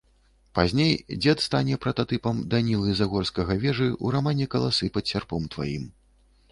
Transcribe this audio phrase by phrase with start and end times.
[0.59, 5.89] Пазней дзед стане прататыпам Данілы Загорскага-Вежы ў рамане «Каласы пад сярпом тваім».